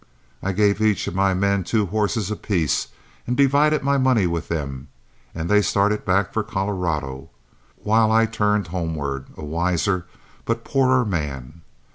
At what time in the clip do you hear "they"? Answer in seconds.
5.47-5.61